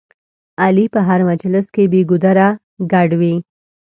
[0.63, 2.47] علي په هر مجلس کې بې ګودره
[2.91, 3.35] ګډ وي.